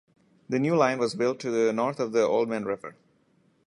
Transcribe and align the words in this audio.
The 0.49 0.57
new 0.57 0.75
line 0.75 0.97
was 0.97 1.13
built 1.13 1.39
to 1.41 1.51
the 1.51 1.71
north 1.71 1.99
of 1.99 2.11
the 2.11 2.27
Oldman 2.27 2.65
River. 2.65 2.95